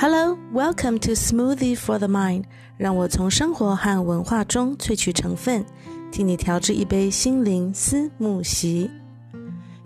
[0.00, 2.44] Hello, welcome to Smoothie for the Mind。
[2.78, 5.62] 让我从生活和文化中萃取成分，
[6.10, 8.90] 替你调制一杯心灵思慕席。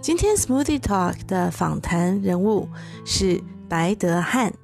[0.00, 2.68] 今天 Smoothie Talk 的访谈人物
[3.04, 4.54] 是白德汉。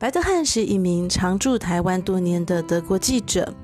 [0.00, 3.54] 白德汉是一名常驻台湾多年的德国记者。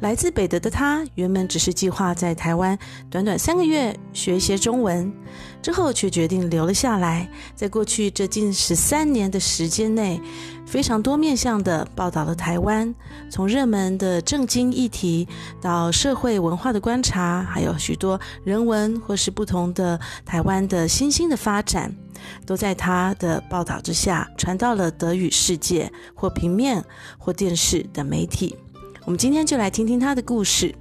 [0.00, 2.78] 来自北德的他，原本只是计划在台湾
[3.10, 5.12] 短短三个月学一些中文，
[5.60, 7.28] 之后却决定留了下来。
[7.54, 10.18] 在过去这近十三年的时间内，
[10.66, 12.94] 非常多面向的报道了台湾，
[13.30, 15.28] 从热门的政经议题
[15.60, 21.94] 到社会文化的观察，还有许多人文或是不同的台湾的新兴的发展，
[22.46, 26.82] 都在他的报道之下传到了德语世界或平面
[27.18, 28.56] 或电视的媒体。
[29.04, 30.74] 我们今天就来听听他的故事。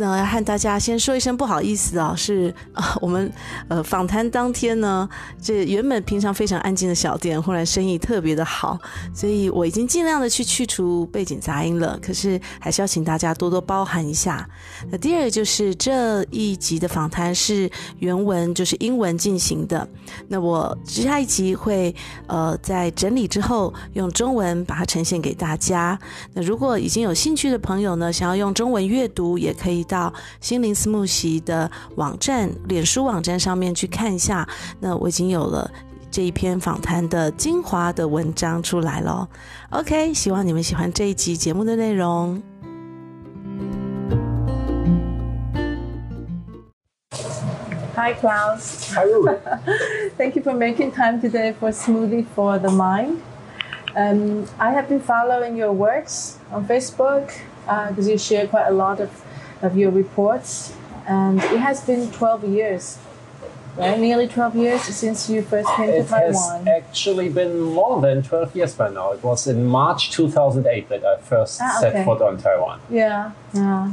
[0.00, 3.30] 那要和大家先说一声不好意思哦，是啊， 我们
[3.68, 5.06] 呃访谈当天呢，
[5.42, 8.78] 这原本平常非常安静的小店，忽然生意特别的好，
[9.12, 11.98] 所以我已经尽量的去去除背景杂音了。
[12.00, 14.48] 可是还是要请大家多多包涵一下。
[14.90, 19.86] 那第二个就是这一集的访谈是原文，就是英文进行的。
[20.28, 21.94] 那我下一集会
[22.26, 25.98] 呃在整理之后用中文把它呈现给大家。
[26.32, 29.84] 那如果已经有兴趣的朋友呢，想要用中文阅读，也可以。
[29.90, 34.48] 到心灵思慕席的网站、脸书网站上面去看一下。
[34.78, 35.68] 那我已经有了
[36.08, 39.28] 这一篇访谈的精华的文章出来了。
[39.70, 42.40] OK，希望你们喜欢这一集节目的内容。
[47.96, 48.94] Hi, Klaus.
[48.94, 49.36] Ruby.
[50.16, 53.18] Thank you for making time today for Smoothie for the Mind.
[53.94, 57.32] Um, I have been following your works on Facebook
[57.66, 59.10] because uh, you share quite a lot of
[59.62, 60.74] of your reports,
[61.06, 62.98] and it has been 12 years,
[63.76, 63.98] right?
[63.98, 66.62] Nearly 12 years since you first came it to Taiwan.
[66.62, 69.12] It has actually been more than 12 years by now.
[69.12, 71.92] It was in March 2008 that I first ah, okay.
[71.92, 72.80] set foot on Taiwan.
[72.90, 73.92] Yeah, yeah.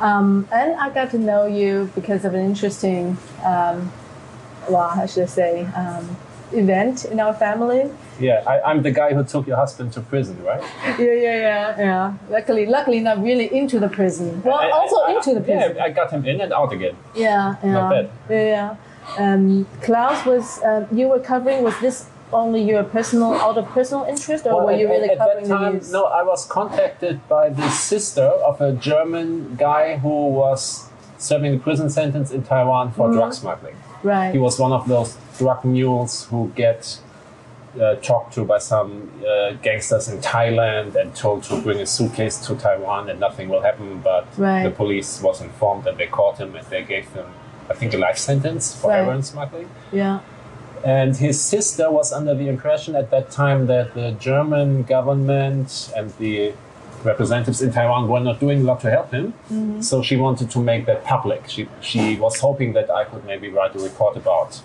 [0.00, 3.92] Um, and I got to know you because of an interesting, um,
[4.68, 6.16] well, I should say, um,
[6.58, 7.90] event in our family.
[8.20, 10.62] Yeah, I, am the guy who took your husband to prison, right?
[10.98, 12.14] Yeah, yeah, yeah, yeah.
[12.30, 14.42] Luckily, luckily, not really into the prison.
[14.42, 15.76] Well, I, also I, into the prison.
[15.76, 16.96] Yeah, I got him in and out again.
[17.14, 17.72] Yeah, yeah.
[17.72, 18.10] Not bad.
[18.30, 18.76] Yeah.
[19.18, 24.04] Um, Klaus was um, you were covering was this only your personal out of personal
[24.04, 25.92] interest, or well, were you really at covering that time, the news?
[25.92, 30.88] No, I was contacted by the sister of a German guy who was
[31.18, 33.18] serving a prison sentence in Taiwan for mm-hmm.
[33.18, 33.76] drug smuggling.
[34.04, 34.32] Right.
[34.32, 37.00] He was one of those drug mules who get
[37.80, 42.38] uh, talked to by some uh, gangsters in Thailand and told to bring a suitcase
[42.46, 44.00] to Taiwan and nothing will happen.
[44.00, 44.62] But right.
[44.62, 47.26] the police was informed and they caught him and they gave him,
[47.70, 48.98] I think, a life sentence for right.
[48.98, 49.70] heroin smuggling.
[49.90, 50.20] Yeah.
[50.84, 56.10] And his sister was under the impression at that time that the German government and
[56.18, 56.52] the
[57.04, 59.32] representatives in Taiwan were not doing a lot to help him.
[59.50, 59.80] Mm-hmm.
[59.80, 61.48] So she wanted to make that public.
[61.48, 64.60] She, she was hoping that I could maybe write a report about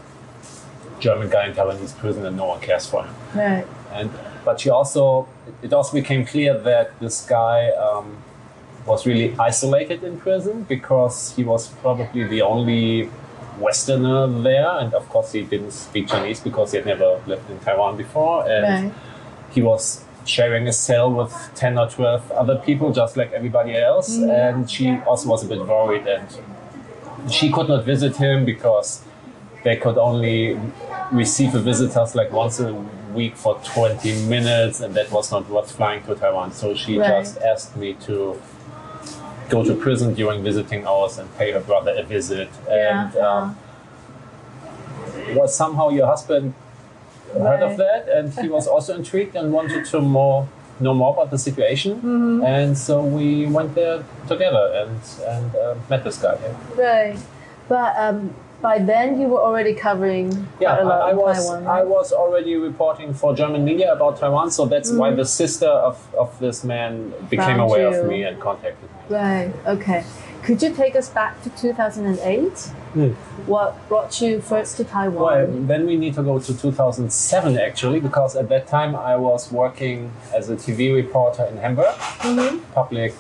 [1.00, 3.16] German guy in Taiwanese prison and no one cares for him.
[3.34, 3.66] Right.
[3.92, 4.12] And
[4.46, 5.28] but she also
[5.62, 8.18] it also became clear that this guy um,
[8.86, 13.10] was really isolated in prison because he was probably the only
[13.60, 17.60] Westerner there, and of course he didn't speak Chinese because he had never lived in
[17.60, 18.94] Taiwan before, and right.
[19.52, 24.18] he was sharing a cell with 10 or 12 other people just like everybody else
[24.18, 24.30] mm.
[24.30, 26.28] and she also was a bit worried and
[27.32, 29.04] she could not visit him because
[29.64, 30.60] they could only
[31.12, 32.74] receive visitors like once a
[33.14, 36.52] week for 20 minutes, and that was not worth flying to Taiwan.
[36.52, 37.24] So she right.
[37.24, 38.40] just asked me to
[39.50, 42.50] go to prison during visiting hours and pay her brother a visit.
[42.68, 43.08] Yeah.
[43.08, 43.58] And um,
[45.36, 46.54] was somehow your husband
[47.34, 47.60] right.
[47.60, 50.48] heard of that, and he was also intrigued and wanted to more
[50.80, 51.96] know more about the situation.
[51.96, 52.44] Mm-hmm.
[52.46, 56.38] And so we went there together and and uh, met this guy.
[56.42, 56.84] Yeah.
[56.84, 57.20] Right,
[57.68, 57.96] but.
[57.98, 61.64] Um, by then you were already covering yeah, I, I was, Taiwan.
[61.64, 61.80] Right?
[61.80, 64.98] I was already reporting for German media about Taiwan, so that's mm.
[64.98, 68.02] why the sister of, of this man became Found aware you.
[68.02, 69.16] of me and contacted me.
[69.16, 69.54] Right.
[69.66, 70.04] Okay.
[70.44, 72.52] Could you take us back to 2008?
[72.94, 73.14] Mm.
[73.46, 75.24] What brought you first to Taiwan?
[75.24, 79.52] Well, then we need to go to 2007 actually, because at that time I was
[79.52, 82.60] working as a TV reporter in Hamburg, mm-hmm.
[82.74, 83.14] public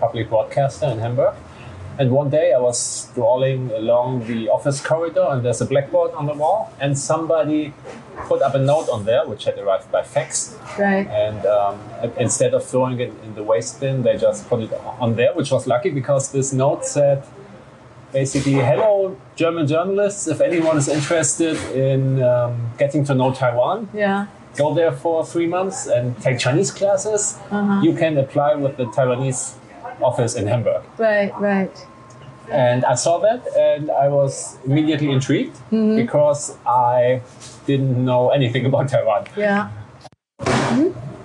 [0.00, 1.34] public broadcaster in Hamburg.
[1.98, 6.26] And one day I was strolling along the office corridor, and there's a blackboard on
[6.26, 7.72] the wall, and somebody
[8.26, 10.56] put up a note on there, which had arrived by fax.
[10.78, 11.06] Right.
[11.08, 11.78] And um,
[12.18, 15.50] instead of throwing it in the waste bin, they just put it on there, which
[15.50, 17.24] was lucky because this note said
[18.12, 24.26] basically, hello, German journalists, if anyone is interested in um, getting to know Taiwan, yeah.
[24.56, 27.80] go there for three months and take Chinese classes, Uh-huh.
[27.82, 29.54] you can apply with the Taiwanese
[30.02, 30.82] office in Hamburg.
[30.98, 31.86] Right, right.
[32.50, 35.96] And I saw that and I was immediately intrigued Mm-hmm.
[35.96, 37.22] because I
[37.66, 39.26] didn't know anything about Taiwan.
[39.36, 39.70] Yeah.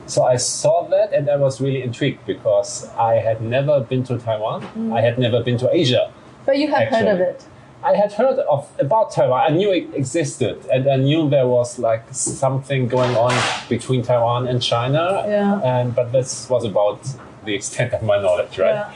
[0.05, 4.17] So I saw that and I was really intrigued because I had never been to
[4.17, 4.61] Taiwan.
[4.61, 4.93] Mm-hmm.
[4.93, 6.11] I had never been to Asia.
[6.45, 7.45] But you have heard of it.
[7.83, 9.51] I had heard of about Taiwan.
[9.51, 13.31] I knew it existed, and I knew there was like something going on
[13.69, 15.23] between Taiwan and China.
[15.27, 15.61] Yeah.
[15.63, 16.99] And but this was about
[17.45, 18.73] the extent of my knowledge, right?
[18.73, 18.93] Yeah.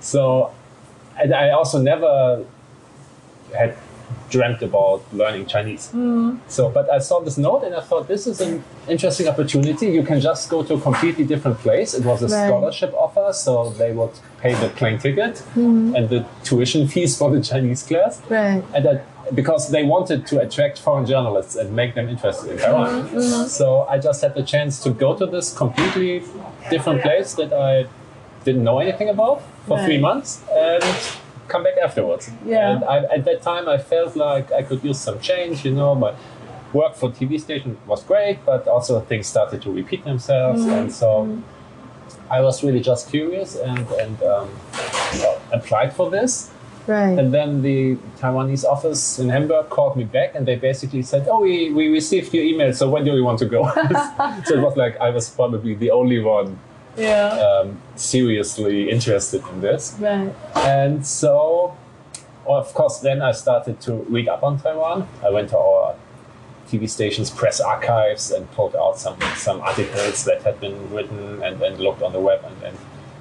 [0.00, 0.52] So,
[1.20, 2.44] and I also never
[3.56, 3.76] had
[4.30, 5.90] dreamt about learning Chinese.
[5.92, 6.38] Mm.
[6.48, 9.86] So, but I saw this note and I thought this is an interesting opportunity.
[9.86, 11.94] You can just go to a completely different place.
[11.94, 12.46] It was a Right.
[12.48, 14.10] scholarship offer, so they would
[14.40, 15.94] pay the plane ticket mm-hmm.
[15.96, 18.20] and the tuition fees for the Chinese class.
[18.28, 18.62] Right.
[18.74, 19.04] And that,
[19.34, 23.20] because they wanted to attract foreign journalists and make them interested in Taiwan.
[23.48, 26.22] So I just had the chance to go to this completely
[26.70, 27.86] different place that I
[28.44, 30.82] didn't know anything about for three months and
[31.48, 32.30] come back afterwards.
[32.44, 32.70] Yeah.
[32.72, 35.64] And I, at that time, I felt like I could use some change.
[35.64, 36.14] You know, my
[36.72, 40.70] work for TV station was great, but also things started to repeat themselves, Mm-hmm.
[40.78, 41.38] and so
[42.30, 44.48] I was really just curious and and um,
[45.52, 46.50] applied for this.
[46.86, 47.18] Right.
[47.18, 51.40] And then the Taiwanese office in Hamburg called me back and they basically said, Oh,
[51.40, 53.64] we, we received your email, so when do you want to go?
[54.44, 56.58] so it was like I was probably the only one
[56.96, 57.28] Yeah.
[57.28, 59.96] um, seriously interested in this.
[59.98, 60.32] Right.
[60.54, 61.76] And so,
[62.46, 65.08] of course, then I started to read up on Taiwan.
[65.24, 65.96] I went to our
[66.68, 71.60] TV station's press archives and pulled out some, some articles that had been written and,
[71.62, 72.76] and looked on the web and, and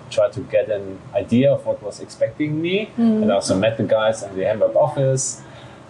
[0.10, 2.92] tried to get an idea of what was expecting me.
[2.98, 5.42] And I also met the guys in the Hamburg office.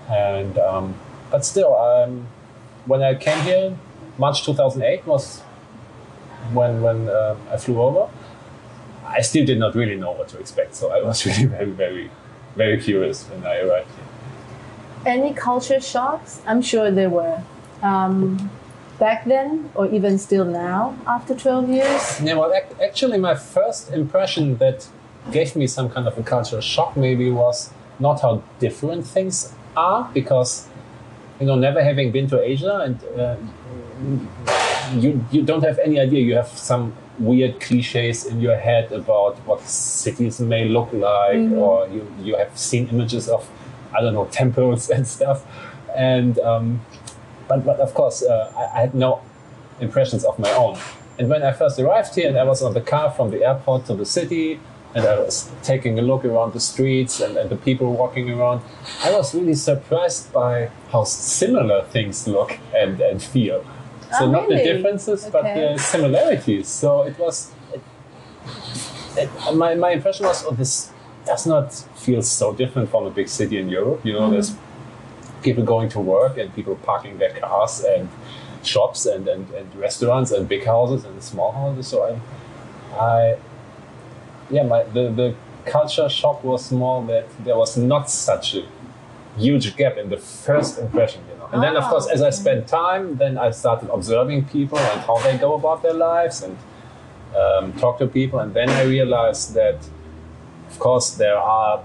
[0.09, 0.95] And um,
[1.31, 2.27] but still, um,
[2.85, 3.77] when I came here,
[4.17, 5.41] March 2008 was
[6.53, 8.09] when when uh, I flew over.
[9.05, 12.11] I still did not really know what to expect, so I was really very very
[12.55, 15.13] very curious when I arrived here.
[15.13, 16.41] Any culture shocks?
[16.47, 17.43] I'm sure there were.
[17.81, 18.49] Um,
[18.99, 22.21] back then, or even still now, after 12 years?
[22.21, 24.87] Yeah, well, ac- actually, my first impression that
[25.31, 30.09] gave me some kind of a cultural shock maybe was not how different things are,
[30.13, 30.67] because
[31.39, 33.35] you know, never having been to Asia and uh,
[34.93, 36.21] you you don't have any idea.
[36.21, 41.87] You have some weird cliches in your head about what cities may look like, or
[41.87, 43.49] you you have seen images of
[43.93, 45.45] I don't know temples and stuff,
[45.95, 46.81] and um,
[47.47, 49.21] but but of course uh, I, I had no
[49.79, 50.77] impressions of my own.
[51.19, 53.85] And when I first arrived here and I was on the car from the airport
[53.85, 54.59] to the city
[54.93, 58.61] and I was taking a look around the streets and, and the people walking around,
[59.03, 63.63] I was really surprised by how similar things look and, and feel.
[64.17, 64.73] So Oh, not the really?
[64.73, 66.67] differences, but the similarities.
[66.67, 67.81] So it was, it,
[69.17, 70.91] it, my, my impression was, oh, this
[71.25, 74.05] does not feel so different from a big city in Europe.
[74.05, 74.55] You know, there's
[75.47, 78.09] people going to work and people parking their cars and
[78.63, 81.85] shops and, and, and restaurants and big houses and small houses.
[81.91, 82.11] So I,
[83.09, 83.37] I
[84.49, 85.29] yeah, my, the, the
[85.65, 88.63] culture shock was more that there was not such a
[89.37, 91.47] huge gap in the first impression, you know.
[91.53, 95.01] And then, of Ah, course, as I spent time, then I started observing people and
[95.07, 96.55] how they go about their lives and
[97.41, 98.39] um, talk to people.
[98.39, 99.77] And then I realized that,
[100.71, 101.83] of course, there are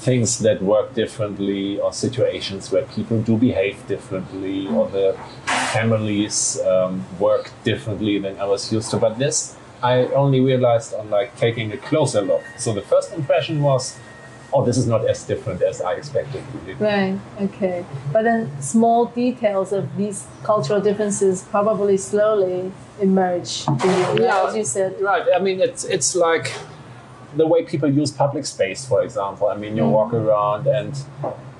[0.00, 5.16] things that work differently or situations where people do behave differently or the
[5.72, 8.98] families um, work differently than I was used to.
[8.98, 12.42] But this I only realized on like taking a closer look.
[12.56, 13.98] So the first impression was,
[14.52, 16.42] oh, this is not as different as I expected.
[16.42, 16.84] it to be.
[16.84, 17.84] Right, okay.
[18.12, 24.46] But then small details of these cultural differences probably slowly emerge Yeah.
[24.48, 25.00] as you said.
[25.00, 25.24] Right.
[25.34, 26.52] I mean, it's it's like
[27.36, 29.48] the way people use public space, for example.
[29.48, 30.94] I mean, you walk around and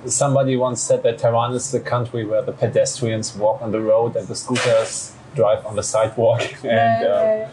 [0.07, 4.17] somebody once said that Taiwan is the country where the pedestrians walk on the road
[4.17, 7.49] and the scooters drive on the sidewalk, and uh,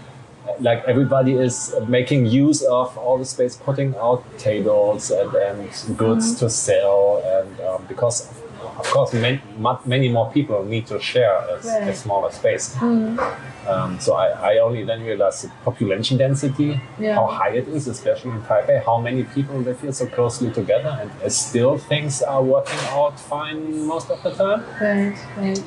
[0.59, 6.35] like everybody is making use of all the space, putting out tables and, and goods
[6.39, 8.29] to sell, and um, because
[8.77, 9.39] of course many,
[9.85, 11.55] many more people need to share a,
[11.89, 12.75] a smaller space.
[12.81, 17.15] Um, so I, I only then realized the population density, Yeah.
[17.15, 20.97] how high it is, especially in Taipei, how many people they feel so closely together,
[20.99, 24.63] and uh, still things are working out fine most of the time.
[24.81, 25.63] Right, right.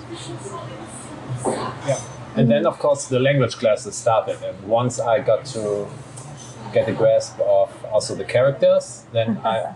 [1.87, 2.01] Yeah.
[2.37, 4.43] And then, of course, the language classes started.
[4.43, 5.87] And once I got to
[6.75, 9.75] get a grasp of also the characters, then I,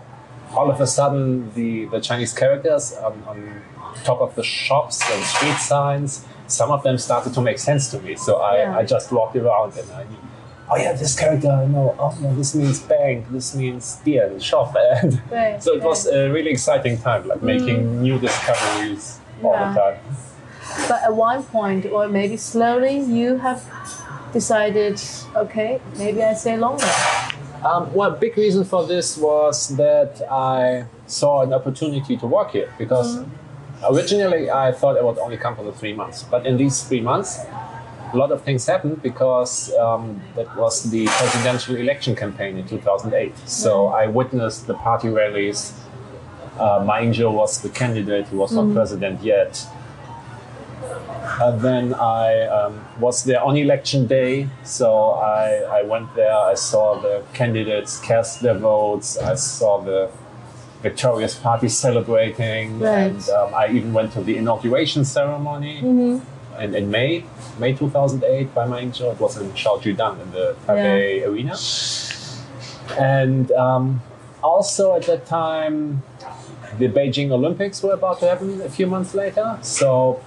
[0.55, 3.61] all of a sudden, the, the Chinese characters on, on
[4.03, 7.99] top of the shops and street signs some of them started to make sense to
[7.99, 8.15] me.
[8.15, 8.77] So I, Yeah.
[8.77, 10.17] I just walked around and I knew,
[10.69, 11.95] oh yeah, this character I know.
[11.97, 13.25] Oh yeah, this means bank.
[13.31, 14.75] This means deer shop.
[15.01, 18.01] And Right, so it was a really exciting time, like making mm.
[18.07, 19.73] new discoveries all Yeah.
[19.73, 19.97] the time.
[20.87, 23.61] But at one point, or maybe slowly, you have
[24.31, 25.01] decided,
[25.35, 26.87] okay, maybe I stay longer.
[27.63, 32.73] Um, well, big reason for this was that I saw an opportunity to work here
[32.79, 33.23] because
[33.87, 37.01] originally I thought I would only come for the three months, but in these three
[37.01, 37.39] months,
[38.13, 43.37] a lot of things happened because um, that was the presidential election campaign in 2008.
[43.47, 45.73] So I witnessed the party rallies.
[46.59, 49.65] Uh, Ma Ying-jeou was the candidate; he was not president yet.
[51.41, 56.35] And then I um, was there on election day, so I, I went there.
[56.35, 59.17] I saw the candidates cast their votes.
[59.17, 60.09] I saw the
[60.81, 63.11] victorious party celebrating, Right.
[63.11, 65.77] and um, I even went to the inauguration ceremony
[66.59, 67.23] in, in May,
[67.59, 69.11] May 2008 by Ma Ying-jeou.
[69.13, 71.55] It was in Xiaojudan in the Taipei Arena,
[72.99, 74.01] and um,
[74.43, 76.01] also at that time,
[76.79, 79.57] the Beijing Olympics were about to happen a few months later.
[79.61, 80.21] So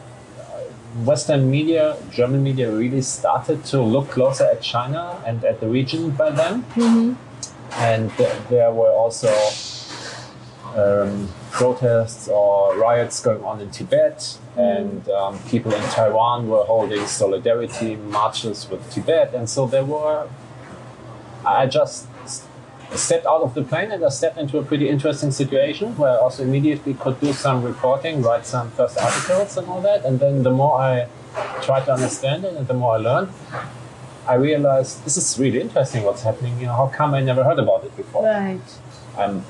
[1.03, 6.11] Western media, German media, really started to look closer at China and at the region
[6.11, 6.65] by then.
[7.73, 9.33] And th- there were also
[10.77, 17.07] um, protests or riots going on in Tibet, and um, people in Taiwan were holding
[17.07, 19.35] solidarity marches with Tibet.
[19.35, 20.29] And so there were.
[21.45, 22.07] I just
[22.97, 26.17] stepped out of the plane and I stepped into a pretty interesting situation where I
[26.17, 30.05] also immediately could do some reporting, write some first articles and all that.
[30.05, 31.09] And then the more I
[31.63, 33.29] tried to understand it and the more I learned,
[34.27, 36.59] I realized this is really interesting what's happening.
[36.59, 38.25] You know, how come I never heard about it before?
[38.25, 38.61] Right.
[39.19, 39.45] And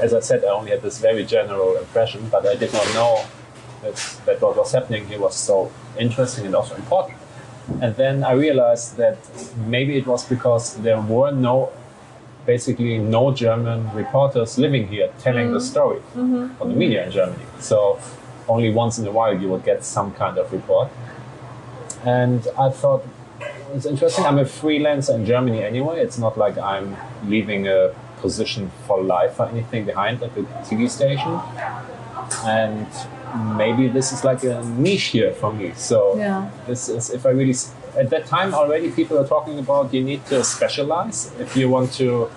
[0.00, 3.24] as I said, I only had this very general impression, but I did not know
[3.82, 3.96] that,
[4.26, 7.18] that what was happening here was so interesting and also important.
[7.80, 9.18] And then I realized that
[9.66, 11.70] maybe it was because there were no,
[12.48, 15.72] basically no German reporters living here telling the mm-hmm.
[15.72, 16.62] story mm-hmm.
[16.62, 17.44] on the media in Germany.
[17.60, 18.00] So
[18.48, 20.88] only once in a while you would get some kind of report.
[22.06, 23.02] And I thought
[23.74, 24.24] it's interesting.
[24.24, 26.00] I'm a freelancer in Germany anyway.
[26.00, 30.88] It's not like I'm leaving a position for life or anything behind at the TV
[30.88, 31.34] station.
[32.56, 32.88] And
[33.58, 35.72] maybe this is like a niche here for me.
[35.76, 36.48] So Yeah.
[36.66, 37.56] this is if I really
[37.98, 41.92] at that time already people are talking about you need to specialize if you want
[41.92, 42.30] to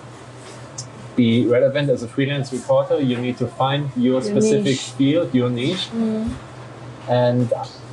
[1.16, 3.00] be relevant as a freelance reporter.
[3.00, 4.90] You need to find your specific niche.
[4.98, 5.88] field, your niche.
[7.08, 7.52] And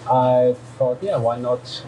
[0.09, 1.83] I thought, yeah, why not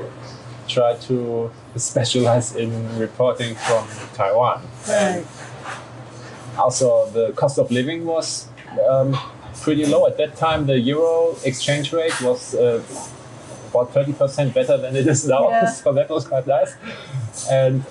[0.68, 4.62] try to specialize in reporting from Taiwan?
[4.88, 5.26] Right.
[6.58, 8.48] Also, the cost of living was
[8.90, 9.18] um,
[9.62, 10.66] pretty low at that time.
[10.66, 12.84] The euro exchange rate was uh,
[13.72, 15.66] about thirty percent better than it is now, Yeah.
[15.82, 16.76] so that was quite nice.
[17.50, 17.84] And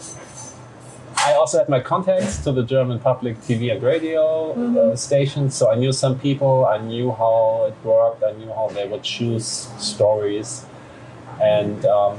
[1.28, 5.70] I also had my contacts to the German public TV and radio uh, stations, so
[5.70, 6.64] I knew some people.
[6.64, 8.22] I knew how it worked.
[8.24, 9.46] I knew how they would choose
[9.78, 10.64] stories,
[11.42, 12.18] and um,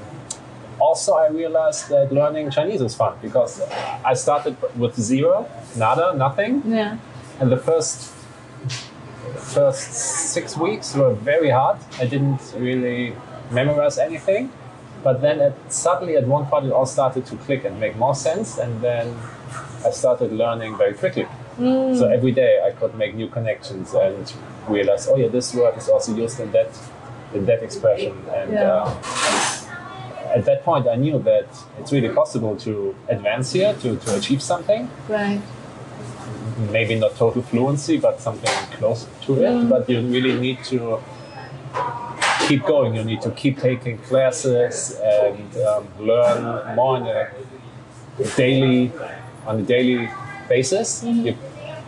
[0.80, 3.62] also I realized that learning Chinese is fun because
[4.06, 6.98] I started with zero, nada, nothing, Yeah.
[7.40, 8.14] and the first
[9.38, 9.94] first
[10.34, 11.78] six weeks were very hard.
[12.00, 13.16] I didn't really
[13.52, 14.52] memorize anything,
[15.04, 18.16] but then it, suddenly at one point it all started to click and make more
[18.16, 19.16] sense, and then
[19.86, 21.28] I started learning very quickly.
[21.58, 24.34] So every day I could make new connections and
[24.68, 26.70] realize, oh yeah, this word is also used in that
[27.34, 28.52] in that expression, and.
[28.54, 28.84] Yeah.
[28.84, 28.94] Uh,
[30.34, 34.42] at that point, I knew that it's really possible to advance here, to, to achieve
[34.42, 35.42] something, Right.
[36.72, 39.70] maybe not total fluency, but something close to it.
[39.70, 41.00] But you really need to
[42.48, 42.96] keep going.
[42.96, 47.30] You need to keep taking classes and um, learn more on a
[48.36, 48.92] daily,
[49.46, 50.10] on a daily
[50.50, 51.04] basis.
[51.04, 51.38] You-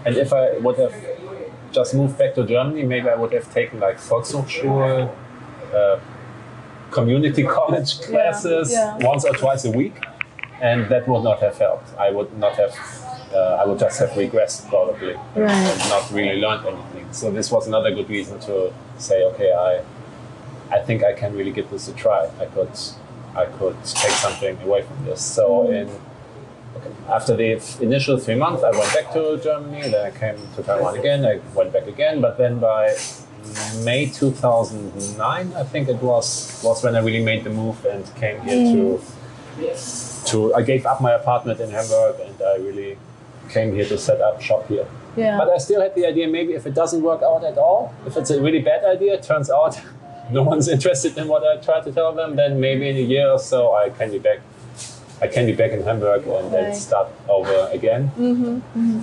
[0.06, 0.94] and if I would have
[1.72, 5.10] just moved back to Germany, maybe I would have taken like Volkshochschule,
[5.74, 6.00] uh,
[6.92, 8.98] community college classes yeah.
[9.00, 9.96] once or twice a week,
[10.62, 11.98] and that would not have helped.
[11.98, 12.74] I would not have.
[13.34, 15.50] Uh, I would just have regressed probably Right.
[15.50, 17.08] and not really learned anything.
[17.12, 19.82] So this was another good reason to say, okay, I,
[20.74, 22.30] I think I can really give this a try.
[22.40, 22.74] I could,
[23.36, 25.22] I could take something away from this.
[25.24, 25.90] So in
[27.10, 29.82] after the initial three months, I went back to Germany.
[29.90, 31.26] Then I came to Taiwan again.
[31.26, 32.96] I went back again, but then by
[33.84, 38.42] May 2009, I think it was, was when I really made the move and came
[38.42, 39.02] here to
[40.28, 40.54] to.
[40.56, 42.98] I gave up my apartment in Hamburg and I really
[43.50, 44.88] came here to set up shop here.
[45.16, 45.38] Yeah.
[45.38, 48.18] But I still had the idea maybe if it doesn't work out at all, if
[48.18, 49.80] it's a really bad idea, it turns out
[50.34, 53.30] no one's interested in what I try to tell them, then maybe in a year
[53.30, 54.40] or so I can be back.
[55.22, 56.76] I can be back in Hamburg and then Right.
[56.76, 58.12] start over again.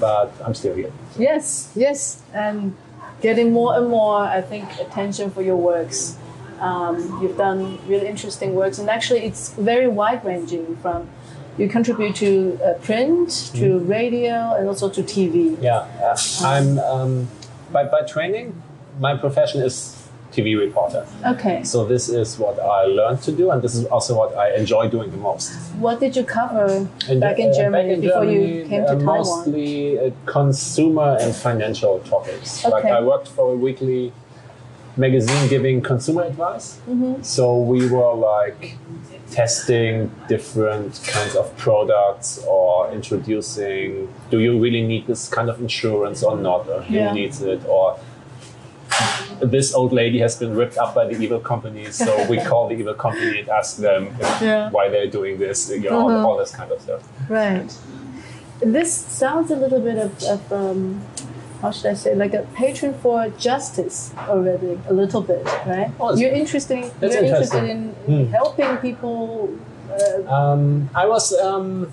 [0.00, 0.92] But I'm still here.
[1.18, 2.74] Yes, yes, and
[3.22, 6.16] getting more and more, I think, attention for your works.
[6.60, 10.76] Um, you've done really interesting works, and actually, it's very wide ranging.
[10.82, 11.08] From
[11.56, 15.56] you contribute to uh, print, to radio, and also to TV.
[15.62, 17.28] Yeah, uh, I'm um,
[17.72, 18.60] by by training.
[18.98, 19.96] My profession is
[20.32, 21.04] TV reporter.
[21.26, 24.54] Okay, So this is what I learned to do, and this is also what I
[24.54, 25.50] enjoy doing the most.
[25.86, 26.66] what did you cover
[27.08, 29.16] And, back in uh, Germany back in before Germany, you came to uh, Taiwan?
[29.18, 32.64] Mostly uh, consumer and financial topics.
[32.64, 32.90] Like Okay.
[32.90, 34.12] I worked for a weekly
[34.96, 36.78] magazine giving consumer advice.
[36.88, 37.22] Mm-hmm.
[37.22, 38.76] So we were like
[39.30, 46.22] testing different kinds of products or introducing do you really need this kind of insurance
[46.24, 47.12] or not or who Yeah.
[47.12, 47.96] needs it or
[49.40, 52.74] this old lady has been ripped up by the evil company so we call the
[52.74, 54.70] evil company and ask them Yeah.
[54.70, 57.70] why they're doing this you know all, all this kind of stuff Right.
[58.60, 61.00] This sounds a little bit of, of um,
[61.62, 65.90] how should I say, like a patron for justice already, a little bit, right?
[65.98, 66.90] Oh, you're interesting.
[67.00, 68.24] that's You're interested in Hmm.
[68.38, 69.56] helping people.
[69.90, 71.90] Uh, Um, I was um,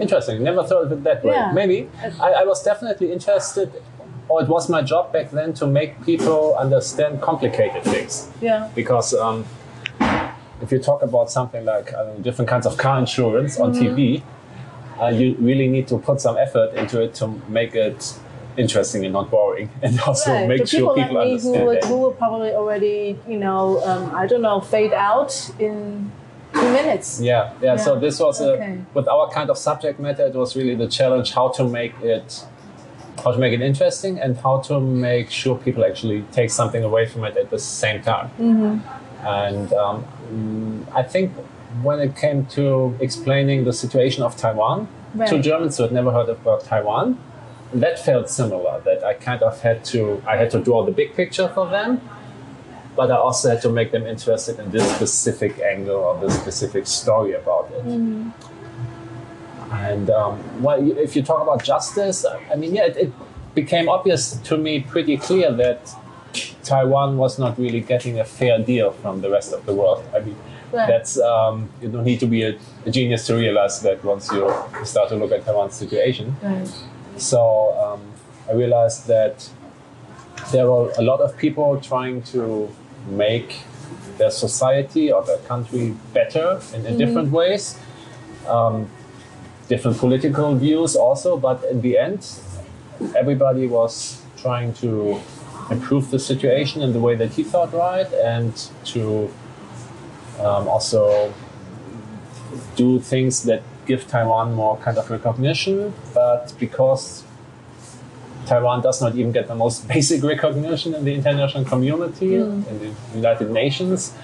[0.00, 0.42] interesting.
[0.42, 1.34] Never thought of it that way.
[1.34, 1.52] Yeah.
[1.52, 1.88] Maybe
[2.20, 3.68] I, I was definitely interested,
[4.28, 8.28] or it was my job back then to make people understand complicated things.
[8.40, 8.68] yeah.
[8.74, 9.44] Because um,
[10.60, 13.96] if you talk about something like know, different kinds of car insurance on Mm-hmm.
[13.96, 14.22] TV,
[15.00, 18.18] uh, you really need to put some effort into it to make it
[18.56, 20.48] interesting and not boring, and also Right.
[20.48, 23.80] make sure people people like me who understand would, who would probably already, you know,
[23.84, 26.10] um, I don't know, fade out in
[26.52, 27.20] two minutes.
[27.20, 27.76] Yeah, yeah.
[27.76, 28.72] So this was Okay.
[28.72, 30.26] a, with our kind of subject matter.
[30.26, 32.44] It was really the challenge how to make it,
[33.22, 37.06] how to make it interesting, and how to make sure people actually take something away
[37.06, 38.30] from it at the same time.
[38.38, 39.26] Mm-hmm.
[39.26, 41.32] And um, I think
[41.82, 44.88] when it came to explaining the situation of Taiwan
[45.26, 47.18] to Germans who had never heard about Taiwan,
[47.74, 48.80] that felt similar.
[48.80, 52.00] That I kind of had to, I had to draw the big picture for them,
[52.96, 56.86] but I also had to make them interested in this specific angle or this specific
[56.86, 57.84] story about it.
[59.72, 63.12] And um, well, if you talk about justice, I mean, yeah, it, it
[63.54, 65.90] became obvious to me pretty clear that
[66.62, 70.04] Taiwan was not really getting a fair deal from the rest of the world.
[70.14, 70.36] I mean,
[70.70, 70.86] Right.
[70.86, 74.52] that's um, you don't need to be a, a genius to realize that once you
[74.84, 76.36] start to look at Taiwan's situation.
[76.42, 76.70] Right.
[77.16, 78.02] So um,
[78.50, 79.48] I realized that
[80.52, 82.68] there were a lot of people trying to
[83.08, 83.56] make
[84.18, 87.78] their society or their country better in, in different ways,
[88.46, 88.90] um,
[89.68, 92.26] different political views also, but in the end,
[93.14, 95.20] everybody was trying to
[95.70, 99.30] improve the situation in the way that he thought right and to
[100.40, 101.32] um, also
[102.76, 107.24] do things that give Taiwan more kind of recognition, but because
[108.46, 112.94] Taiwan does not even get the most basic recognition in the international community, in the
[113.14, 114.14] United Nations,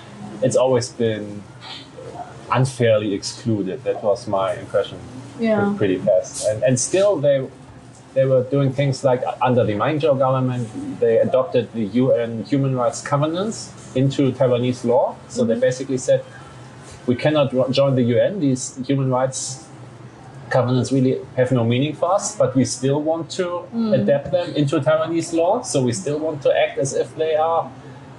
[0.42, 1.42] it's always been
[2.50, 3.85] unfairly excluded.
[3.85, 4.98] That was my impression
[5.38, 5.75] Yeah.
[5.77, 6.47] pretty fast.
[6.47, 7.47] And, and still, they
[8.14, 10.68] they were doing things like uh, under the Ma Ying-jeou government,
[11.01, 15.16] they adopted the UN Human Rights Covenants into Taiwanese law.
[15.29, 16.25] So they basically said
[17.07, 18.40] we cannot join the UN.
[18.40, 19.66] These human rights
[20.51, 24.79] covenants really have no meaning for us, but we still want to adapt them into
[24.79, 25.62] Taiwanese law.
[25.62, 27.70] So we still want to act as if they are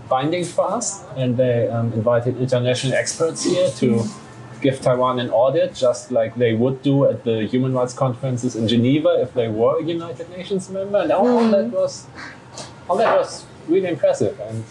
[0.09, 1.03] binding for us.
[1.15, 4.03] And they um, invited international experts here to
[4.65, 8.67] give Taiwan an audit, just like they would do at the human rights conferences in
[8.67, 10.99] Geneva if they were a United Nations member.
[11.05, 11.93] And all, all that was
[12.89, 14.39] all that was really impressive.
[14.39, 14.63] And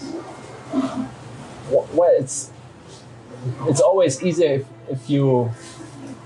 [1.70, 2.50] well, it's
[3.70, 5.50] it's always easier if, if you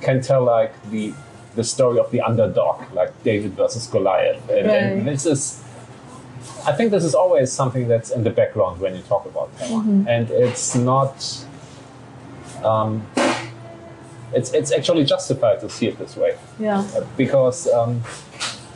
[0.00, 1.14] can tell like the
[1.58, 4.42] the story of the underdog, like David versus Goliath.
[4.48, 5.62] And, and this is
[6.66, 10.06] I think this is always something that's in the background when you talk about Taiwan.
[10.08, 11.14] And it's not
[12.64, 13.06] um,
[14.32, 16.84] it's it's actually justified to see it this way Yeah.
[17.16, 18.02] because um,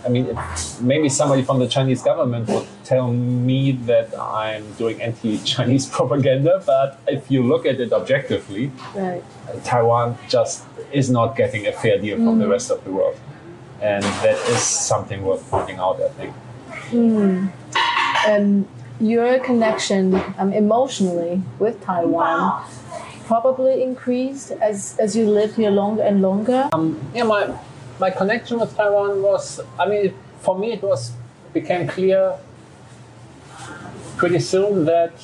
[0.05, 0.37] I mean, it,
[0.81, 6.99] maybe somebody from the Chinese government would tell me that I'm doing anti-Chinese propaganda, but
[7.07, 9.23] if you look at it objectively, Right.
[9.63, 13.17] Taiwan just is not getting a fair deal from the rest of the world,
[13.81, 16.01] and that is something worth pointing out.
[16.03, 16.35] I think.
[18.29, 18.67] um,
[19.01, 22.65] your connection um, emotionally with Taiwan
[23.33, 26.69] probably increased as, as you live here longer and longer.
[27.15, 27.43] yeah, my
[27.99, 31.13] my connection with Taiwan was, I mean, for me it was
[31.55, 32.37] became clear
[34.19, 35.15] pretty soon that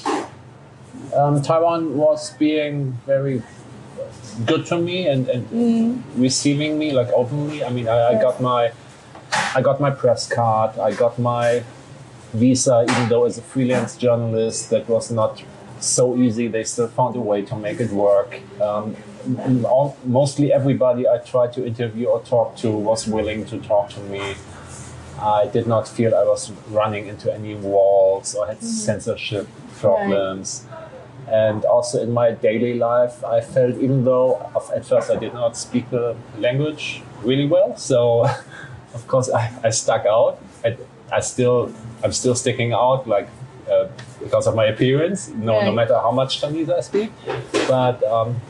[1.15, 3.43] um, Taiwan was being very
[4.47, 7.63] good to me and, and receiving me like openly.
[7.63, 8.73] I mean, I, I got my
[9.55, 10.79] I got my press card.
[10.79, 11.63] I got my
[12.33, 15.43] visa, even though as a freelance journalist, that was not
[15.81, 16.49] so easy.
[16.49, 18.41] They still found a way to make it work.
[18.61, 18.97] Um,
[19.65, 24.01] all, mostly everybody I tried to interview or talk to was willing to talk to
[24.01, 24.35] me.
[25.21, 30.65] I did not feel I was running into any walls or had censorship problems.
[31.27, 35.57] And also in my daily life, I felt even though at first I did not
[35.57, 38.25] speak the language really well, so
[38.95, 40.41] of course I, I stuck out.
[40.65, 40.77] I,
[41.13, 43.29] I still I'm still sticking out like
[43.71, 43.89] uh,
[44.21, 45.29] because of my appearance.
[45.29, 47.11] No, no matter how much Chinese I speak,
[47.67, 48.41] but um,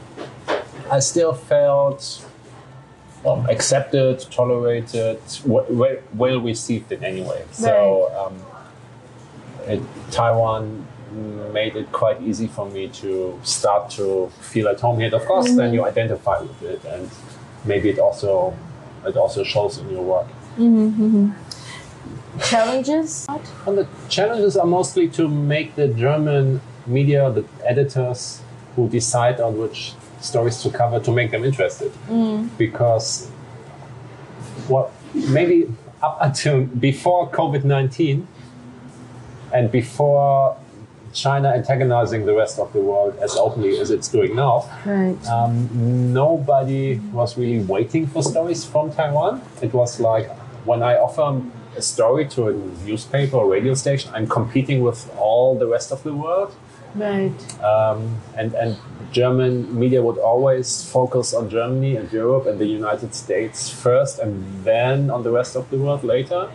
[0.90, 2.24] I still felt
[3.26, 7.44] um, accepted, tolerated, well, well received in any way.
[7.52, 8.34] So um,
[9.66, 10.86] it, Taiwan
[11.52, 15.06] made it quite easy for me to start to feel at home here.
[15.06, 17.10] And of course, then you identify with it, and
[17.64, 18.56] maybe it also
[19.06, 20.26] it also shows in your work.
[22.42, 23.26] Challenges?
[23.66, 28.40] And the challenges are mostly to make the German media, the editors
[28.76, 31.92] who decide on which stories to cover, to make them interested.
[32.56, 33.28] Because
[34.68, 38.26] what maybe up until before COVID 19
[39.52, 40.56] and before
[41.12, 45.16] China antagonizing the rest of the world as openly as it's doing now, Right.
[45.26, 49.40] um, nobody was really waiting for stories from Taiwan.
[49.62, 50.30] It was like
[50.66, 51.40] when I offer
[51.78, 52.52] a story to a
[52.84, 56.54] newspaper or radio station, I'm competing with all the rest of the world.
[56.94, 57.38] Right.
[57.62, 58.76] Um, and, and
[59.12, 64.64] German media would always focus on Germany and Europe and the United States first and
[64.64, 66.50] then on the rest of the world later.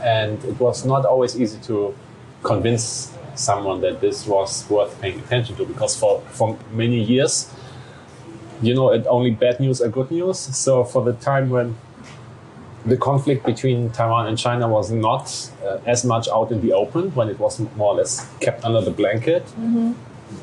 [0.00, 1.94] And it was not always easy to
[2.42, 7.52] convince someone that this was worth paying attention to because for, for many years,
[8.62, 10.38] you know, it only bad news are good news.
[10.38, 11.76] So for the time when
[12.84, 17.14] the conflict between Taiwan and China was not uh, as much out in the open,
[17.14, 19.44] when it was more or less kept under the blanket,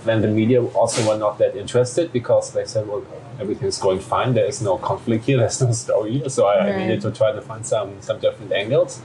[0.06, 3.04] then the media also were not that interested because they said, well,
[3.42, 4.34] everything's going fine.
[4.34, 5.38] There is no conflict here.
[5.42, 6.30] There's no story here.
[6.30, 9.02] So I, I needed to try to find some some different angles.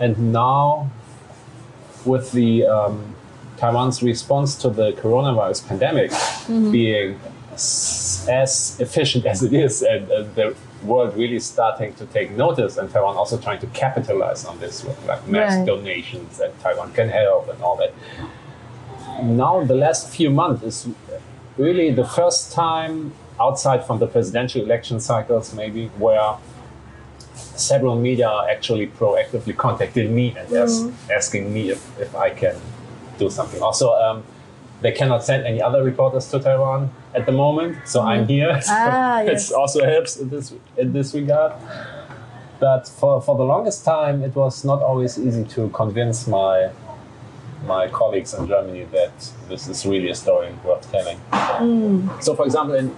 [0.00, 0.90] And now,
[2.04, 3.14] with the um,
[3.56, 6.10] Taiwan's response to the coronavirus pandemic
[6.72, 7.18] being
[7.54, 7.95] s-
[8.28, 12.90] as efficient as it is, and, and the world really starting to take notice, and
[12.90, 15.66] Taiwan also trying to capitalize on this with like mass Right.
[15.66, 17.92] donations, and Taiwan can help and all that
[19.22, 20.88] now the last few months is
[21.56, 26.34] really the first time outside from the presidential election cycles maybe where
[27.34, 32.56] several media actually proactively contacted me and ask, asking me if, if I can
[33.18, 33.62] do something.
[33.62, 34.22] Also, um,
[34.82, 38.60] they cannot send any other reporters to Taiwan at the moment, so I'm here.
[38.68, 39.50] Ah, it yes.
[39.50, 41.52] also helps in this in this regard.
[42.58, 46.70] But for, for the longest time, it was not always easy to convince my
[47.66, 51.18] my colleagues in Germany that this is really a story worth telling.
[52.20, 52.94] So, for example, in,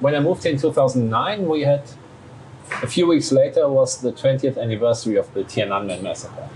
[0.00, 1.82] when I moved in 2009, we had
[2.82, 6.48] a few weeks later was the 20th anniversary of the Tiananmen massacre,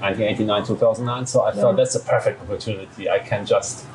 [0.00, 1.26] 1989 2009.
[1.26, 3.08] So I thought that's a perfect opportunity.
[3.08, 3.86] I can just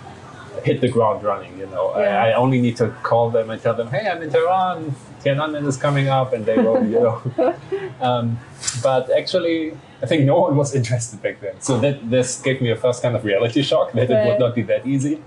[0.63, 1.57] hit the ground running.
[1.57, 2.23] You know, Yeah.
[2.23, 4.95] I, I only need to call them and tell them, "Hey, I'm in Taiwan.
[5.23, 7.21] Tiananmen is coming up," and they will, you know.
[8.01, 8.39] um,
[8.83, 11.55] but actually, I think no one was interested back then.
[11.61, 14.55] So that this gave me a first kind of reality shock that it would not
[14.55, 15.21] be that easy.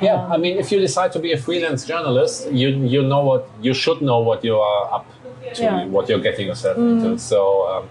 [0.00, 3.48] Yeah, I mean, if you decide to be a freelance journalist, you you know what
[3.60, 5.06] you should know what you are up
[5.54, 5.84] to, Yeah.
[5.86, 7.18] what you're getting yourself into.
[7.18, 7.38] So
[7.70, 7.88] um,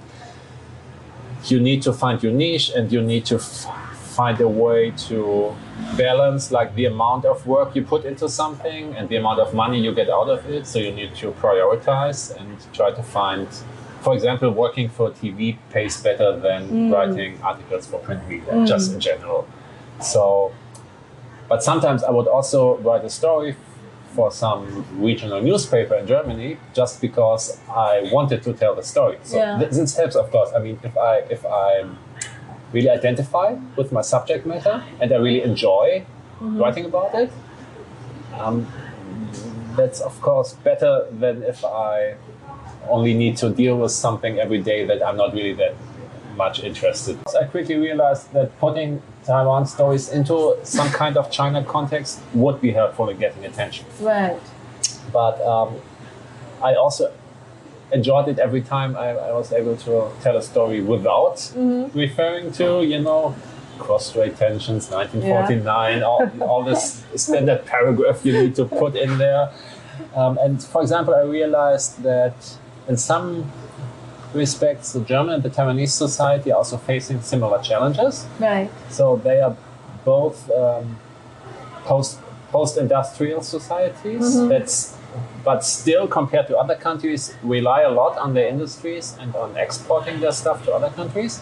[1.45, 3.65] you need to find your niche, and you need to f-
[4.15, 5.55] find a way to
[5.97, 9.79] balance like the amount of work you put into something and the amount of money
[9.79, 10.67] you get out of it.
[10.67, 13.47] So you need to prioritize and try to find.
[14.01, 16.93] For example, working for TV pays better than mm.
[16.93, 18.67] writing articles for print media, mm.
[18.67, 19.45] just in general.
[20.01, 20.53] So
[21.49, 23.55] but sometimes I would also write a story
[24.15, 29.17] for some regional newspaper in Germany just because I wanted to tell the story.
[29.23, 29.57] So Yeah.
[29.59, 30.49] th- this helps, of course.
[30.55, 31.85] I mean, if I if I
[32.73, 36.05] really identify with my subject matter and I really enjoy
[36.41, 37.29] writing about it,
[38.39, 38.67] um,
[39.75, 42.15] that's of course better than if I
[42.89, 45.73] only need to deal with something every day that I'm not really that
[46.35, 47.17] much interested.
[47.39, 52.71] I quickly realized that putting Taiwan stories into some kind of China context would be
[52.71, 53.85] helpful in getting attention.
[53.99, 54.39] Right.
[55.11, 55.75] But um,
[56.63, 57.11] I also
[57.91, 61.51] enjoyed it every time I, I was able to tell a story without
[61.93, 63.35] referring to, you know,
[63.79, 69.51] cross-strait tensions, 1949, all, all this standard paragraph you need to put in there.
[70.15, 73.51] Um, and for example, I realized that in some
[74.33, 78.25] respects, the German and the Taiwanese society are also facing similar challenges.
[78.39, 78.69] Right.
[78.89, 79.55] So they are
[80.05, 80.99] both um,
[81.85, 82.19] post
[82.51, 84.47] post-industrial societies.
[84.47, 84.97] That's
[85.43, 90.19] but still, compared to other countries, rely a lot on their industries and on exporting
[90.19, 91.41] their stuff to other countries.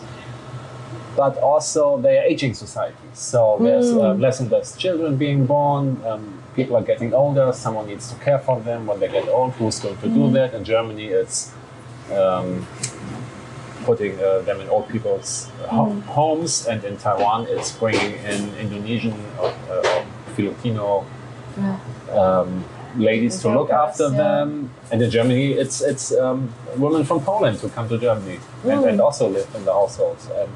[1.15, 3.17] But also, they are aging societies.
[3.17, 5.99] So there's uh, less and less children being born.
[6.05, 7.51] Um, people are getting older.
[7.53, 9.53] Someone needs to care for them when they get old.
[9.53, 10.53] Who's going to do that?
[10.53, 11.51] In Germany, it's
[12.11, 12.65] um,
[13.85, 19.15] putting uh, them in old people's ho- homes, and in Taiwan, it's bringing in Indonesian
[19.39, 21.05] or, uh, or Filipino
[22.11, 22.63] um,
[22.97, 24.17] ladies to look after yeah.
[24.17, 24.69] them.
[24.91, 29.01] And in Germany, it's it's um, women from Poland who come to Germany and, and
[29.01, 30.27] also live in the households.
[30.29, 30.49] And,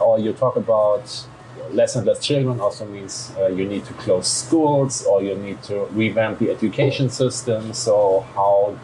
[0.00, 1.26] or you talk about
[1.72, 5.62] less and less children also means uh, you need to close schools or you need
[5.64, 7.72] to revamp the education system.
[7.72, 8.78] So how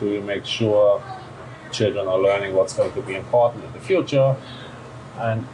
[0.00, 1.02] do you make sure
[1.76, 4.36] children are learning what's going to be important in the future?
[5.18, 5.46] And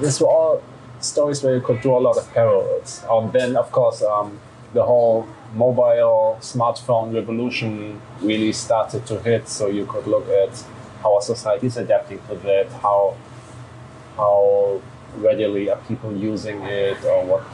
[0.00, 0.62] these were all
[1.00, 3.04] stories where you could draw a lot of parallels.
[3.10, 4.40] And then, of course, um,
[4.74, 9.48] the whole mobile smartphone revolution really started to hit.
[9.48, 10.64] So you could look at
[11.02, 13.16] how our society is adapting to that, how
[14.16, 14.80] how
[15.16, 17.44] readily are people using it, or what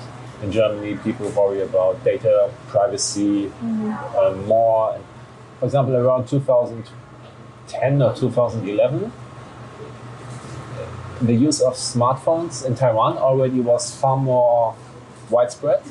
[0.43, 3.53] in Germany people worry about data privacy
[4.19, 4.99] um, more.
[5.59, 6.27] For example, around
[7.81, 9.13] 2010 or 2011,
[11.23, 14.75] the use of smartphones in Taiwan already was far more
[15.31, 15.83] widespread,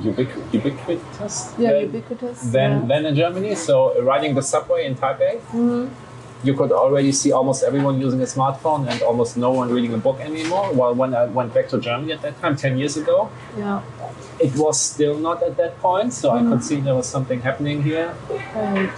[0.00, 2.40] ubiqu- ubiquitous Yeah, than, ubiquitous.
[2.42, 2.86] than, yeah.
[2.86, 3.54] than in Germany.
[3.54, 5.88] So riding the subway in Taipei, mm-hmm.
[6.46, 9.98] you could already see almost everyone using a smartphone and almost no one reading a
[9.98, 10.72] book anymore.
[10.72, 13.82] While when I went back to Germany at that time, 10 years ago, yeah.
[14.40, 16.12] it was still not at that point.
[16.12, 16.60] So I could mm-hmm.
[16.60, 18.14] see there was something happening here
[18.54, 18.90] Right.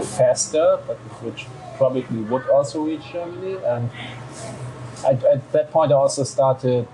[0.00, 3.56] Faster, but which probably would also reach Germany.
[3.64, 3.90] And
[5.06, 6.86] at, at that point, I also started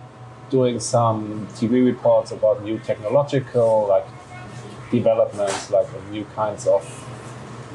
[0.51, 4.07] doing some TV reports about new technological like
[4.91, 6.83] developments, like new kinds of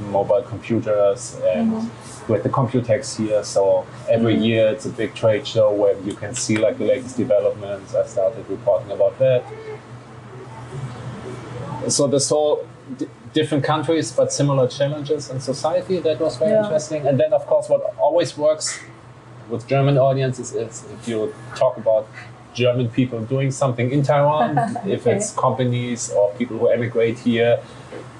[0.09, 2.31] mobile computers and mm-hmm.
[2.31, 3.43] with the Computex here.
[3.43, 4.43] So every mm-hmm.
[4.43, 7.93] year it's a big trade show where you can see like the latest developments.
[7.93, 9.43] I started reporting about that.
[11.89, 12.67] So this whole
[13.33, 16.63] different countries but similar challenges in society that was very Yeah.
[16.63, 17.07] interesting.
[17.07, 18.79] And then of course what always works
[19.49, 22.07] with German audiences is if you talk about
[22.53, 27.59] German people doing something in Taiwan, if it's companies or people who emigrate here,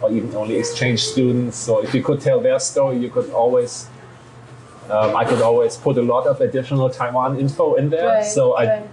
[0.02, 1.56] or even only exchange students.
[1.58, 3.88] So if you could tell their story, you could always,
[4.90, 8.08] um, I could always put a lot of additional Taiwan info in there.
[8.08, 8.90] Right, so I, right.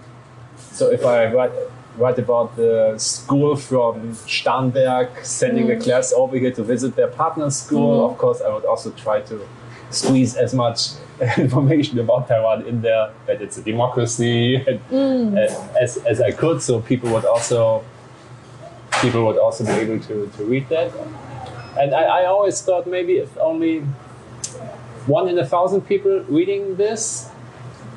[0.73, 1.53] so if I write,
[1.99, 5.77] write about the school from Starnberg sending Mm.
[5.77, 8.13] a class over here to visit their partner school, Mm-hmm.
[8.13, 9.41] of course, I would also try to
[9.91, 10.81] squeeze as much
[11.39, 15.37] information about Taiwan in there that it's a democracy and, Mm.
[15.37, 17.83] uh, as, as I could, so people would also
[19.03, 20.91] people would also be able to, to read that.
[21.79, 23.81] And I, I always thought maybe if only
[25.07, 27.31] one in a thousand people reading this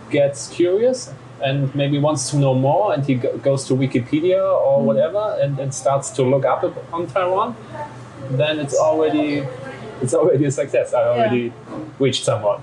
[0.10, 4.79] gets curious and maybe wants to know more and he go- goes to Wikipedia or
[4.79, 4.85] hmm.
[4.85, 7.55] whatever and, and starts to look up on Taiwan,
[8.31, 9.43] then it's already
[10.01, 10.93] it's already a success.
[10.93, 11.53] I already
[11.99, 12.61] reached someone.